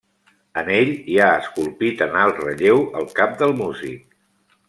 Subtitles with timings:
[0.61, 4.19] En ell hi ha esculpit en alt relleu el cap del músic.